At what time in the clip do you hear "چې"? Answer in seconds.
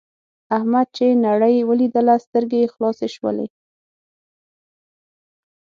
0.97-1.05